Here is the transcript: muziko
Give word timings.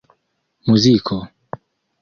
muziko 0.67 1.17